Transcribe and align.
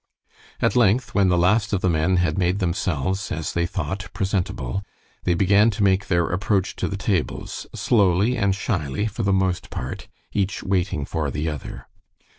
At 0.63 0.75
length, 0.75 1.13
when 1.13 1.27
the 1.29 1.37
last 1.37 1.73
of 1.73 1.81
the 1.81 1.87
men 1.87 2.17
had 2.17 2.35
made 2.35 2.57
themselves, 2.57 3.31
as 3.31 3.53
they 3.53 3.67
thought, 3.67 4.09
presentable, 4.13 4.81
they 5.25 5.35
began 5.35 5.69
to 5.69 5.83
make 5.83 6.07
their 6.07 6.27
approach 6.31 6.75
to 6.77 6.87
the 6.87 6.97
tables, 6.97 7.67
slowly 7.75 8.35
and 8.35 8.55
shyly 8.55 9.05
for 9.05 9.21
the 9.21 9.31
most 9.31 9.69
part, 9.69 10.07
each 10.33 10.63
waiting 10.63 11.05
for 11.05 11.29
the 11.29 11.47
other. 11.49 11.85